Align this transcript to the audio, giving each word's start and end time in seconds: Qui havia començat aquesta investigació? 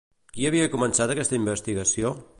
Qui 0.37 0.47
havia 0.49 0.71
començat 0.77 1.15
aquesta 1.15 1.39
investigació? 1.41 2.17